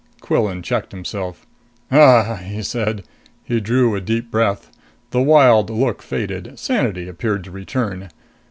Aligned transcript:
Quillan 0.19 0.63
checked 0.63 0.93
himself. 0.93 1.45
"Uh!" 1.91 2.35
he 2.37 2.63
said. 2.63 3.03
He 3.43 3.59
drew 3.59 3.95
a 3.95 4.01
deep 4.01 4.31
breath. 4.31 4.71
The 5.11 5.21
wild 5.21 5.69
look 5.69 6.01
faded. 6.01 6.57
Sanity 6.57 7.07
appeared 7.07 7.43
to 7.43 7.51
return. 7.51 8.09